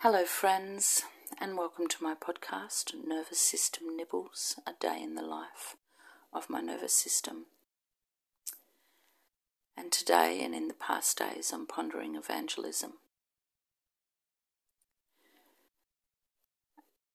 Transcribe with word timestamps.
Hello, 0.00 0.26
friends, 0.26 1.04
and 1.40 1.56
welcome 1.56 1.86
to 1.88 2.04
my 2.04 2.14
podcast, 2.14 2.92
Nervous 3.06 3.40
System 3.40 3.96
Nibbles 3.96 4.60
A 4.66 4.72
Day 4.78 5.02
in 5.02 5.14
the 5.14 5.22
Life 5.22 5.74
of 6.34 6.50
My 6.50 6.60
Nervous 6.60 6.92
System. 6.92 7.46
And 9.74 9.90
today 9.90 10.42
and 10.44 10.54
in 10.54 10.68
the 10.68 10.74
past 10.74 11.16
days, 11.16 11.50
I'm 11.50 11.66
pondering 11.66 12.14
evangelism. 12.14 12.92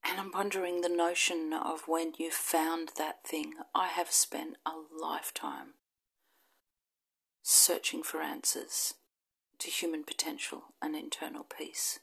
And 0.04 0.20
I'm 0.20 0.32
pondering 0.32 0.82
the 0.82 0.89
notion 0.89 1.54
of 1.54 1.84
when 1.86 2.13
you 2.18 2.32
found 2.32 2.93
that 2.98 3.23
thing. 3.23 3.54
I 3.75 3.89
have 3.89 4.11
spent 4.11 4.57
a 4.66 4.71
lifetime 5.00 5.75
searching 7.43 8.02
for 8.02 8.23
answers 8.23 8.95
to 9.59 9.70
human 9.70 10.04
potential 10.04 10.63
and 10.82 10.95
internal 10.95 11.43
peace 11.43 12.00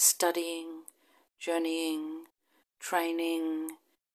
studying, 0.00 0.84
journeying, 1.38 2.24
training, 2.78 3.68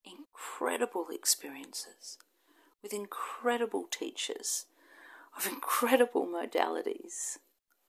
incredible 0.04 1.06
experiences 1.12 2.18
with 2.82 2.92
incredible 2.92 3.86
teachers 3.92 4.66
of 5.38 5.46
incredible 5.46 6.26
modalities, 6.26 7.38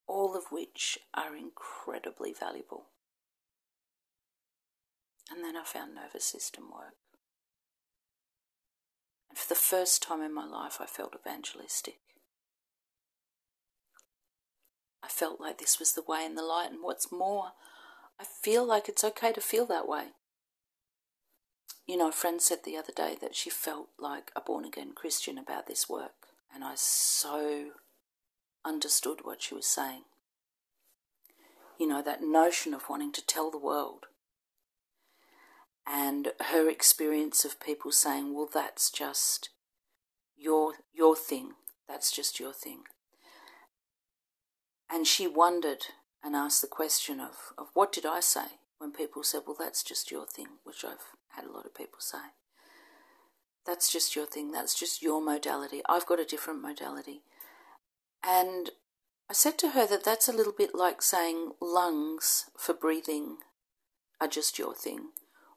all 0.07 0.37
of 0.37 0.45
which 0.51 0.99
are 1.15 1.35
incredibly 1.35 2.35
valuable. 2.39 2.85
And 5.31 5.43
then 5.43 5.57
I 5.57 5.65
found 5.65 5.95
nervous 5.95 6.27
system 6.27 6.65
work. 6.65 6.97
And 9.31 9.39
for 9.39 9.49
the 9.49 9.59
first 9.59 10.03
time 10.03 10.21
in 10.21 10.35
my 10.35 10.45
life, 10.45 10.79
I 10.81 10.87
felt 10.87 11.17
evangelistic. 11.19 12.01
I 15.03 15.09
felt 15.09 15.41
like 15.41 15.57
this 15.57 15.79
was 15.79 15.95
the 15.95 16.05
way 16.07 16.27
and 16.27 16.37
the 16.37 16.43
light, 16.43 16.71
and 16.71 16.83
what's 16.83 17.11
more, 17.11 17.53
I 18.21 18.25
feel 18.25 18.65
like 18.65 18.89
it's 18.89 19.05
okay 19.05 19.33
to 19.33 19.41
feel 19.41 19.67
that 19.67 19.89
way. 19.89 20.09
You 21.87 21.97
know, 21.97 22.09
a 22.09 22.13
friend 22.13 22.41
said 22.41 22.61
the 22.65 22.77
other 22.77 22.93
day 22.95 23.17
that 23.21 23.37
she 23.37 23.51
felt 23.51 23.89
like 23.99 24.33
a 24.35 24.41
born 24.41 24.65
again 24.65 24.93
Christian 24.95 25.39
about 25.39 25.67
this 25.67 25.89
work, 25.89 26.27
and 26.53 26.65
I 26.65 26.73
so 26.75 27.71
understood 28.65 29.21
what 29.23 29.43
she 29.43 29.55
was 29.55 29.67
saying. 29.67 30.03
You 31.79 31.87
know, 31.87 32.03
that 32.03 32.23
notion 32.23 32.75
of 32.75 32.89
wanting 32.89 33.13
to 33.13 33.25
tell 33.25 33.51
the 33.51 33.59
world. 33.59 34.07
And 35.87 36.33
her 36.47 36.69
experience 36.69 37.45
of 37.45 37.61
people 37.61 37.93
saying, 37.93 38.35
well, 38.35 38.49
that's 38.53 38.91
just 38.91 39.51
your, 40.37 40.73
your 40.93 41.15
thing. 41.15 41.53
That's 41.89 42.11
just 42.11 42.41
your 42.41 42.53
thing. 42.53 42.81
And 44.91 45.07
she 45.07 45.29
wondered 45.29 45.85
and 46.27 46.35
ask 46.35 46.61
the 46.61 46.67
question 46.67 47.21
of, 47.21 47.53
of 47.57 47.69
what 47.73 47.93
did 47.93 48.05
I 48.05 48.19
say 48.19 48.59
when 48.79 48.91
people 48.91 49.23
said, 49.23 49.43
well, 49.47 49.55
that's 49.57 49.85
just 49.85 50.11
your 50.11 50.27
thing, 50.27 50.49
which 50.65 50.85
I've 50.85 51.15
had 51.37 51.45
a 51.45 51.53
lot 51.53 51.65
of 51.65 51.75
people 51.75 52.01
say. 52.01 52.19
That's 53.65 53.93
just 53.93 54.17
your 54.17 54.27
thing, 54.27 54.51
that's 54.51 54.79
just 54.79 55.03
your 55.03 55.23
modality. 55.23 55.83
I've 55.89 56.05
got 56.05 56.19
a 56.19 56.25
different 56.25 56.61
modality. 56.61 57.23
And 58.27 58.71
I 59.31 59.35
said 59.35 59.57
to 59.59 59.71
her 59.71 59.87
that 59.87 60.03
that's 60.03 60.29
a 60.29 60.33
little 60.33 60.53
bit 60.53 60.75
like 60.75 61.01
saying 61.01 61.53
lungs 61.61 62.47
for 62.59 62.75
breathing 62.75 63.37
are 64.21 64.27
just 64.27 64.59
your 64.59 64.75
thing, 64.75 65.11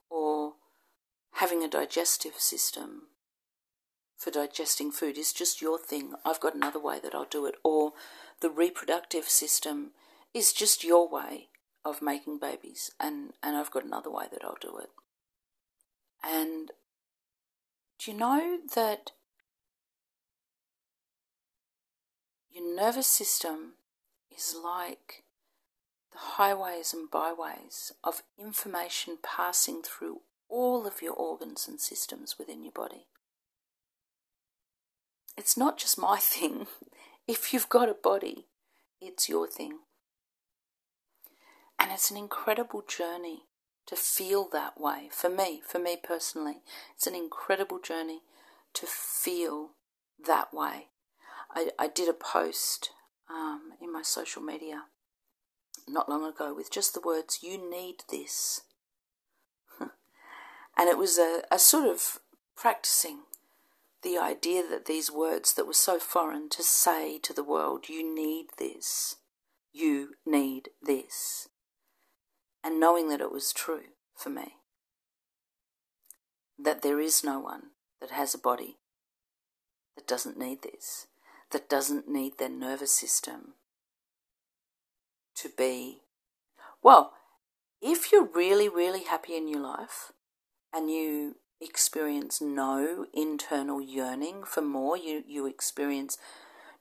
or 0.08 0.54
having 1.34 1.64
a 1.64 1.68
digestive 1.68 2.36
system 2.36 3.08
for 4.16 4.30
digesting 4.30 4.92
food 4.92 5.18
is 5.18 5.34
just 5.34 5.62
your 5.64 5.80
thing. 5.80 6.14
I've 6.24 6.42
got 6.42 6.54
another 6.54 6.80
way 6.80 7.00
that 7.02 7.16
I'll 7.16 7.26
do 7.26 7.48
it, 7.48 7.56
or 7.64 7.94
the 8.42 8.52
reproductive 8.52 9.26
system 9.26 9.92
is 10.34 10.54
just 10.54 10.84
your 10.84 11.10
way 11.10 11.48
of 11.84 12.02
making 12.02 12.40
babies, 12.40 12.92
and, 13.00 13.34
and 13.42 13.56
I've 13.56 13.72
got 13.72 13.86
another 13.86 14.12
way 14.12 14.26
that 14.32 14.44
I'll 14.44 14.58
do 14.60 14.78
it. 14.78 14.90
And 16.24 16.72
do 17.98 18.12
you 18.12 18.18
know 18.18 18.60
that 18.76 19.12
your 22.52 22.76
nervous 22.76 23.08
system 23.08 23.74
is 24.36 24.56
like 24.62 25.24
the 26.12 26.18
highways 26.18 26.94
and 26.94 27.10
byways 27.10 27.94
of 28.04 28.24
information 28.38 29.18
passing 29.24 29.82
through 29.82 30.22
all 30.50 30.86
of 30.86 31.02
your 31.02 31.14
organs 31.14 31.68
and 31.68 31.80
systems 31.80 32.38
within 32.38 32.64
your 32.64 32.74
body? 32.74 33.08
It's 35.38 35.58
not 35.58 35.78
just 35.78 35.98
my 35.98 36.18
thing. 36.22 36.68
If 37.28 37.54
you've 37.54 37.70
got 37.70 37.90
a 37.90 37.94
body, 37.94 38.48
it's 39.02 39.30
your 39.30 39.48
thing. 39.48 39.80
And 41.80 41.92
it's 41.92 42.12
an 42.12 42.18
incredible 42.18 42.84
journey 42.86 43.44
to 43.88 43.96
feel 43.96 44.48
that 44.52 44.80
way. 44.80 45.10
For 45.12 45.30
me, 45.30 45.62
for 45.66 45.80
me 45.80 45.98
personally, 46.02 46.58
it's 46.96 47.08
an 47.08 47.16
incredible 47.16 47.80
journey 47.80 48.22
to 48.74 48.86
feel 48.86 49.72
that 50.24 50.54
way. 50.54 50.88
I, 51.52 51.70
I 51.80 51.88
did 51.88 52.10
a 52.10 52.14
post 52.14 52.92
um, 53.30 53.74
in 53.82 53.92
my 53.92 54.02
social 54.02 54.42
media 54.42 54.84
not 55.88 56.10
long 56.10 56.24
ago 56.24 56.54
with 56.54 56.72
just 56.72 56.94
the 56.94 57.02
words, 57.02 57.40
You 57.42 57.58
need 57.58 58.04
this. 58.10 58.62
and 59.80 60.90
it 60.90 60.98
was 60.98 61.18
a, 61.18 61.42
a 61.52 61.58
sort 61.58 61.88
of 61.88 62.20
practicing 62.56 63.22
the 64.04 64.18
idea 64.18 64.64
that 64.70 64.86
these 64.86 65.12
words 65.12 65.54
that 65.54 65.66
were 65.66 65.74
so 65.74 66.00
foreign 66.00 66.50
to 66.50 66.62
say 66.62 67.18
to 67.20 67.34
the 67.34 67.44
world, 67.44 67.90
You 67.90 68.04
need 68.04 68.48
this. 68.58 69.16
You 69.74 70.16
need 70.26 70.70
this 70.82 71.48
and 72.64 72.80
knowing 72.80 73.10
that 73.10 73.22
it 73.22 73.32
was 73.32 73.54
true 73.54 73.84
for 74.16 74.30
me. 74.30 74.56
That 76.58 76.82
there 76.82 77.00
is 77.00 77.24
no 77.24 77.40
one 77.40 77.72
that 78.02 78.12
has 78.12 78.34
a 78.34 78.40
body 78.40 78.78
that 79.96 80.08
doesn't 80.08 80.38
need 80.38 80.62
this, 80.62 81.08
that 81.52 81.70
doesn't 81.70 82.08
need 82.08 82.34
their 82.38 82.50
nervous 82.50 82.92
system 82.92 83.54
to 85.36 85.50
be. 85.58 86.02
Well, 86.84 87.14
if 87.82 88.12
you're 88.12 88.28
really, 88.28 88.68
really 88.68 89.04
happy 89.04 89.36
in 89.36 89.48
your 89.48 89.62
life 89.62 90.12
and 90.74 90.92
you 90.92 91.36
experience 91.62 92.42
no 92.42 93.06
internal 93.14 93.82
yearning 93.82 94.44
for 94.44 94.62
more, 94.62 94.98
you, 94.98 95.24
you 95.28 95.46
experience 95.46 96.18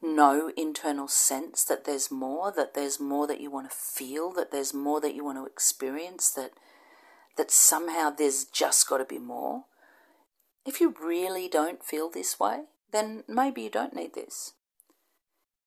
no 0.02 0.52
internal 0.56 1.08
sense 1.08 1.64
that 1.64 1.84
there's 1.84 2.10
more, 2.10 2.52
that 2.52 2.74
there's 2.74 3.00
more 3.00 3.26
that 3.26 3.40
you 3.40 3.50
want 3.50 3.70
to 3.70 3.76
feel, 3.76 4.32
that 4.32 4.52
there's 4.52 4.72
more 4.72 5.00
that 5.00 5.14
you 5.14 5.24
want 5.24 5.38
to 5.38 5.46
experience, 5.46 6.30
that 6.30 6.52
that 7.36 7.50
somehow 7.52 8.10
there's 8.10 8.44
just 8.44 8.88
got 8.88 8.98
to 8.98 9.04
be 9.04 9.18
more. 9.18 9.64
If 10.66 10.80
you 10.80 10.94
really 11.00 11.48
don't 11.48 11.84
feel 11.84 12.10
this 12.10 12.38
way, 12.38 12.64
then 12.90 13.22
maybe 13.28 13.62
you 13.62 13.70
don't 13.70 13.94
need 13.94 14.14
this. 14.14 14.54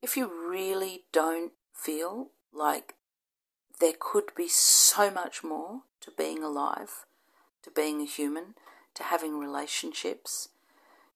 If 0.01 0.17
you 0.17 0.29
really 0.49 1.03
don't 1.13 1.53
feel 1.73 2.31
like 2.53 2.95
there 3.79 3.93
could 3.97 4.35
be 4.35 4.47
so 4.47 5.09
much 5.09 5.43
more 5.43 5.83
to 6.01 6.11
being 6.11 6.43
alive, 6.43 7.05
to 7.63 7.71
being 7.71 8.01
a 8.01 8.05
human, 8.05 8.55
to 8.95 9.03
having 9.03 9.39
relationships, 9.39 10.49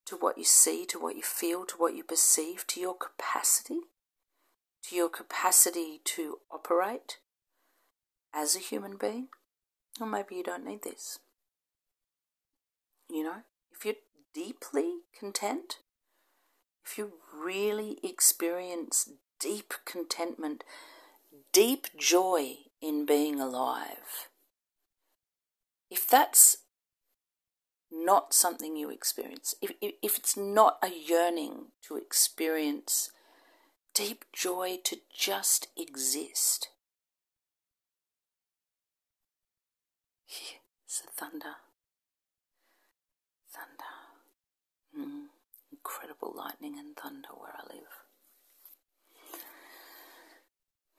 to 0.06 0.16
what 0.16 0.38
you 0.38 0.44
see, 0.44 0.86
to 0.86 1.00
what 1.00 1.16
you 1.16 1.24
feel, 1.24 1.66
to 1.66 1.76
what 1.78 1.96
you 1.96 2.04
perceive, 2.04 2.66
to 2.68 2.80
your 2.80 2.96
capacity, 2.96 3.80
to 4.88 4.96
your 4.96 5.10
capacity 5.10 6.02
to 6.04 6.40
operate 6.52 7.18
as 8.34 8.56
a 8.56 8.60
human 8.60 8.98
being. 8.98 9.30
Or 10.00 10.08
maybe 10.08 10.36
you 10.36 10.44
don't 10.44 10.66
need 10.66 10.84
this. 10.84 11.20
You 13.10 13.24
know, 13.24 13.44
if 13.72 13.86
you're 13.86 13.96
deeply 14.34 14.98
content, 15.18 15.80
if 16.86 16.98
you 16.98 17.14
really 17.34 17.98
experience 18.04 19.10
deep 19.40 19.74
contentment, 19.86 20.64
deep 21.52 21.88
joy 21.98 22.56
in 22.82 23.06
being 23.06 23.40
alive, 23.40 24.30
if 25.90 26.08
that's 26.08 26.58
not 27.96 28.34
something 28.34 28.76
you 28.76 28.90
experience, 28.90 29.56
if, 29.62 29.72
if, 29.82 29.94
if 30.02 30.18
it's 30.18 30.36
not 30.36 30.78
a 30.84 30.90
yearning 30.90 31.68
to 31.88 31.96
experience 31.96 33.12
deep 33.94 34.26
joy 34.34 34.78
to 34.84 34.98
just 35.16 35.68
exist, 35.78 36.70
it's 40.86 41.02
a 41.02 41.12
thunder. 41.12 41.56
Thunder. 43.52 43.96
Mm, 44.98 45.26
incredible 45.72 46.34
lightning 46.36 46.78
and 46.78 46.96
thunder 46.96 47.30
where 47.38 47.54
I 47.58 47.74
live. 47.74 47.84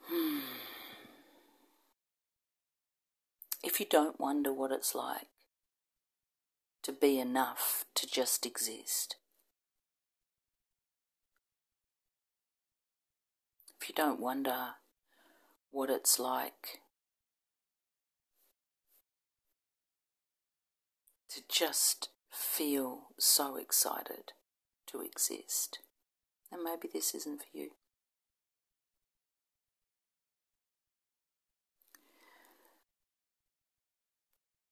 Hmm. 0.04 0.38
If 3.62 3.80
you 3.80 3.86
don't 3.90 4.20
wonder 4.20 4.52
what 4.52 4.70
it's 4.70 4.94
like 4.94 5.26
to 6.86 6.92
be 6.92 7.18
enough 7.18 7.84
to 7.96 8.06
just 8.06 8.46
exist. 8.46 9.16
If 13.80 13.88
you 13.88 13.94
don't 13.96 14.20
wonder 14.20 14.74
what 15.72 15.90
it's 15.90 16.20
like 16.20 16.78
to 21.30 21.42
just 21.48 22.10
feel 22.30 23.08
so 23.18 23.56
excited 23.56 24.30
to 24.86 25.00
exist, 25.00 25.80
then 26.52 26.62
maybe 26.62 26.86
this 26.92 27.16
isn't 27.16 27.40
for 27.40 27.58
you. 27.58 27.70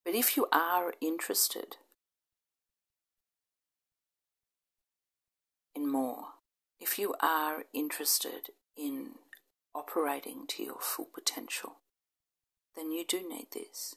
But 0.04 0.14
if 0.14 0.36
you 0.36 0.46
are 0.52 0.94
interested 1.00 1.78
in 5.74 5.90
more, 5.90 6.26
if 6.80 6.98
you 6.98 7.14
are 7.20 7.64
interested 7.72 8.50
in 8.76 9.12
operating 9.74 10.46
to 10.48 10.62
your 10.62 10.78
full 10.80 11.08
potential, 11.12 11.76
then 12.76 12.90
you 12.90 13.04
do 13.06 13.26
need 13.28 13.48
this. 13.52 13.94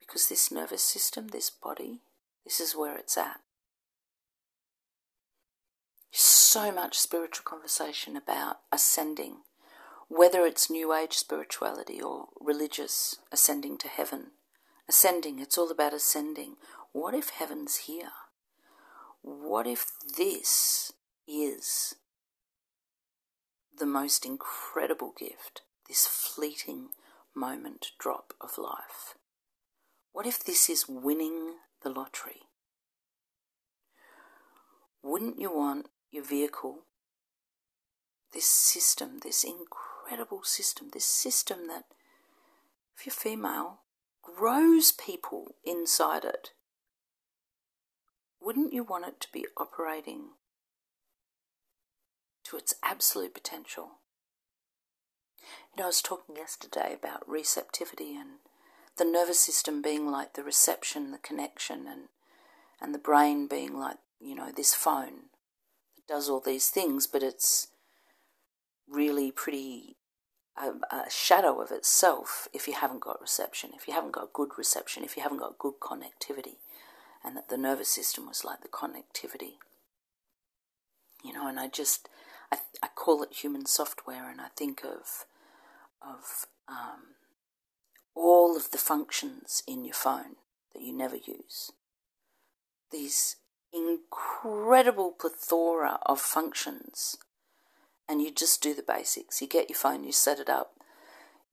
Because 0.00 0.28
this 0.28 0.52
nervous 0.52 0.82
system, 0.82 1.28
this 1.28 1.50
body, 1.50 2.00
this 2.44 2.60
is 2.60 2.76
where 2.76 2.96
it's 2.96 3.18
at. 3.18 3.40
So 6.12 6.72
much 6.72 6.96
spiritual 6.96 7.44
conversation 7.44 8.16
about 8.16 8.60
ascending, 8.72 9.38
whether 10.08 10.46
it's 10.46 10.70
New 10.70 10.94
Age 10.94 11.14
spirituality 11.14 12.00
or 12.00 12.28
religious, 12.40 13.16
ascending 13.32 13.78
to 13.78 13.88
heaven. 13.88 14.28
Ascending, 14.88 15.40
it's 15.40 15.58
all 15.58 15.70
about 15.70 15.92
ascending. 15.92 16.54
What 16.92 17.14
if 17.14 17.30
heaven's 17.30 17.76
here? 17.76 18.12
What 19.28 19.66
if 19.66 19.90
this 20.16 20.92
is 21.26 21.96
the 23.76 23.84
most 23.84 24.24
incredible 24.24 25.12
gift, 25.18 25.62
this 25.88 26.06
fleeting 26.06 26.90
moment 27.34 27.88
drop 27.98 28.34
of 28.40 28.56
life? 28.56 29.16
What 30.12 30.26
if 30.26 30.44
this 30.44 30.70
is 30.70 30.88
winning 30.88 31.54
the 31.82 31.90
lottery? 31.90 32.42
Wouldn't 35.02 35.40
you 35.40 35.50
want 35.50 35.88
your 36.12 36.22
vehicle, 36.22 36.84
this 38.32 38.46
system, 38.46 39.18
this 39.24 39.42
incredible 39.42 40.44
system, 40.44 40.90
this 40.92 41.04
system 41.04 41.66
that, 41.66 41.86
if 42.96 43.04
you're 43.04 43.12
female, 43.12 43.80
grows 44.22 44.92
people 44.92 45.56
inside 45.64 46.24
it? 46.24 46.52
Wouldn't 48.46 48.72
you 48.72 48.84
want 48.84 49.08
it 49.08 49.20
to 49.22 49.28
be 49.32 49.44
operating 49.56 50.26
to 52.44 52.56
its 52.56 52.76
absolute 52.80 53.34
potential? 53.34 53.98
You 55.42 55.78
know, 55.78 55.82
I 55.82 55.86
was 55.88 56.00
talking 56.00 56.36
yesterday 56.36 56.94
about 56.94 57.28
receptivity 57.28 58.14
and 58.14 58.38
the 58.98 59.04
nervous 59.04 59.40
system 59.40 59.82
being 59.82 60.12
like 60.12 60.34
the 60.34 60.44
reception, 60.44 61.10
the 61.10 61.18
connection, 61.18 61.88
and 61.88 62.02
and 62.80 62.94
the 62.94 63.00
brain 63.00 63.48
being 63.48 63.76
like 63.76 63.96
you 64.20 64.36
know 64.36 64.52
this 64.52 64.74
phone 64.74 65.30
that 65.96 66.06
does 66.06 66.28
all 66.28 66.38
these 66.38 66.68
things, 66.68 67.08
but 67.08 67.24
it's 67.24 67.66
really 68.88 69.32
pretty 69.32 69.96
a, 70.56 70.70
a, 70.94 71.10
shadow 71.10 71.60
of 71.60 71.72
itself 71.72 72.46
if 72.52 72.68
you 72.68 72.74
haven't 72.74 73.00
got 73.00 73.20
reception, 73.20 73.70
if 73.74 73.88
you 73.88 73.94
haven't 73.94 74.12
got 74.12 74.32
good 74.32 74.50
reception, 74.56 75.02
if 75.02 75.16
you 75.16 75.24
haven't 75.24 75.38
got 75.40 75.58
good 75.58 75.80
connectivity, 75.80 76.58
and 77.24 77.36
that 77.36 77.48
the 77.48 77.56
nervous 77.56 77.88
system 77.88 78.26
was 78.26 78.44
like 78.44 78.62
the 78.62 78.68
connectivity. 78.68 79.54
You 81.24 81.32
know, 81.32 81.48
and 81.48 81.58
I 81.58 81.68
just 81.68 82.08
I, 82.52 82.58
I 82.82 82.88
call 82.94 83.22
it 83.22 83.32
human 83.32 83.66
software, 83.66 84.30
and 84.30 84.40
I 84.40 84.48
think 84.56 84.84
of 84.84 85.24
of 86.00 86.46
um, 86.68 87.16
all 88.14 88.56
of 88.56 88.70
the 88.70 88.78
functions 88.78 89.62
in 89.66 89.84
your 89.84 89.94
phone 89.94 90.36
that 90.72 90.82
you 90.82 90.92
never 90.92 91.16
use. 91.16 91.72
These 92.92 93.36
incredible 93.72 95.12
plethora 95.12 95.98
of 96.06 96.20
functions, 96.20 97.16
and 98.08 98.22
you 98.22 98.30
just 98.30 98.62
do 98.62 98.74
the 98.74 98.82
basics. 98.82 99.40
You 99.40 99.48
get 99.48 99.68
your 99.68 99.78
phone, 99.78 100.04
you 100.04 100.12
set 100.12 100.38
it 100.38 100.48
up, 100.48 100.75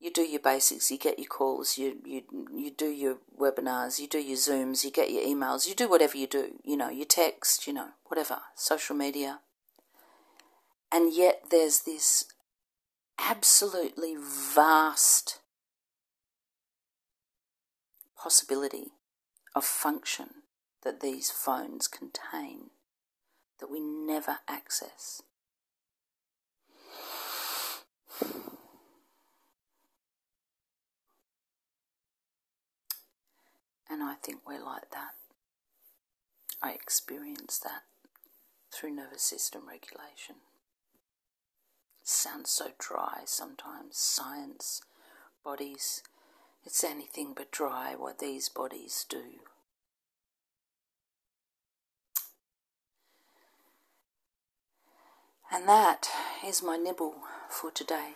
you 0.03 0.11
do 0.11 0.21
your 0.21 0.41
basics, 0.41 0.91
you 0.91 0.97
get 0.97 1.17
your 1.17 1.27
calls, 1.29 1.77
you, 1.77 1.97
you, 2.05 2.23
you 2.53 2.71
do 2.71 2.87
your 2.87 3.19
webinars, 3.39 3.99
you 3.99 4.07
do 4.07 4.19
your 4.19 4.35
Zooms, 4.35 4.83
you 4.83 4.91
get 4.91 5.09
your 5.09 5.23
emails, 5.23 5.65
you 5.65 5.73
do 5.73 5.89
whatever 5.89 6.17
you 6.17 6.27
do, 6.27 6.59
you 6.61 6.75
know, 6.75 6.89
you 6.89 7.05
text, 7.05 7.65
you 7.65 7.71
know, 7.71 7.91
whatever, 8.07 8.39
social 8.53 8.97
media. 8.97 9.39
And 10.91 11.13
yet 11.13 11.43
there's 11.51 11.83
this 11.83 12.25
absolutely 13.17 14.15
vast 14.19 15.39
possibility 18.21 18.87
of 19.55 19.63
function 19.63 20.27
that 20.83 20.99
these 20.99 21.31
phones 21.31 21.87
contain 21.87 22.71
that 23.61 23.71
we 23.71 23.79
never 23.79 24.39
access. 24.49 25.21
And 33.93 34.01
I 34.01 34.15
think 34.15 34.39
we're 34.47 34.65
like 34.65 34.89
that. 34.89 35.11
I 36.63 36.71
experience 36.71 37.59
that 37.59 37.83
through 38.71 38.95
nervous 38.95 39.21
system 39.21 39.67
regulation. 39.67 40.37
It 42.01 42.07
sounds 42.07 42.49
so 42.49 42.69
dry 42.79 43.19
sometimes. 43.25 43.95
Science, 43.97 44.81
bodies, 45.45 46.01
it's 46.65 46.83
anything 46.83 47.35
but 47.37 47.51
dry 47.51 47.93
what 47.95 48.17
these 48.17 48.49
bodies 48.49 49.05
do. 49.07 49.41
And 55.51 55.67
that 55.67 56.07
is 56.43 56.63
my 56.63 56.77
nibble 56.77 57.17
for 57.47 57.69
today. 57.69 58.13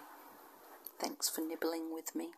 Thanks 0.99 1.29
for 1.29 1.41
nibbling 1.41 1.93
with 1.93 2.15
me. 2.15 2.29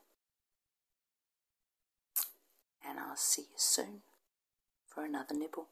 And 2.89 2.97
I'll 2.99 3.15
see 3.15 3.43
you 3.43 3.57
soon 3.57 4.01
for 4.87 5.05
another 5.05 5.35
nibble. 5.35 5.67